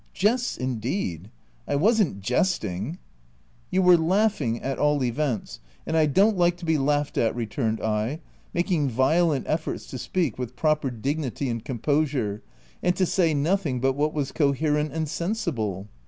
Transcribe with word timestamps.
"Jests 0.13 0.57
indeed! 0.57 1.29
I 1.67 1.75
wasn't 1.75 2.21
jesting 2.21 2.93
/" 2.93 2.93
u 2.93 2.97
You 3.69 3.81
were 3.83 3.97
laughing, 3.97 4.59
at 4.63 4.79
all 4.79 5.03
events; 5.03 5.59
and 5.85 5.95
I 5.95 6.07
don't 6.07 6.35
like 6.35 6.57
to 6.57 6.65
be 6.65 6.79
laughed 6.79 7.19
at," 7.19 7.35
returned 7.35 7.79
I, 7.81 8.19
making 8.51 8.89
violent 8.89 9.45
efforts 9.47 9.85
to 9.91 9.99
speak 9.99 10.39
with 10.39 10.55
proper 10.55 10.89
dignity 10.89 11.49
and 11.49 11.63
composure, 11.63 12.41
and 12.81 12.95
to 12.95 13.05
say 13.05 13.35
nothing 13.35 13.79
but 13.79 13.93
what 13.93 14.11
was 14.11 14.31
coherent 14.31 14.91
and 14.91 15.07
sensible. 15.07 15.87